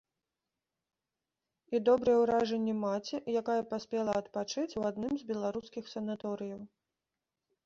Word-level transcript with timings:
І 1.77 1.81
добрыя 1.89 2.17
ўражанні 2.23 2.75
маці, 2.85 3.19
якая 3.43 3.59
паспела 3.75 4.17
адпачыць 4.21 4.65
у 4.81 4.87
адным 4.93 5.13
з 5.21 5.29
беларускіх 5.29 5.83
санаторыяў. 5.95 6.61